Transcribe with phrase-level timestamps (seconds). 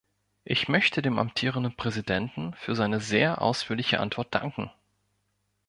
[0.45, 4.71] Ich möchte dem amtierenden Präsidenten für seine sehr ausführliche Antwort danken.